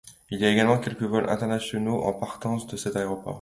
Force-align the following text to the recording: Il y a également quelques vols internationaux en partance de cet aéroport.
Il 0.31 0.39
y 0.39 0.45
a 0.45 0.49
également 0.49 0.79
quelques 0.79 1.03
vols 1.03 1.29
internationaux 1.29 2.01
en 2.01 2.13
partance 2.13 2.65
de 2.65 2.75
cet 2.75 2.95
aéroport. 2.95 3.29